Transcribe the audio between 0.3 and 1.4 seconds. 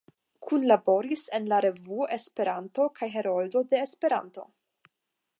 Kunlaboris